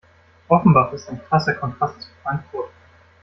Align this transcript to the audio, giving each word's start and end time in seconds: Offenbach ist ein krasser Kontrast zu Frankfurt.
Offenbach 0.47 0.93
ist 0.93 1.09
ein 1.09 1.21
krasser 1.25 1.53
Kontrast 1.53 2.01
zu 2.01 2.09
Frankfurt. 2.23 2.71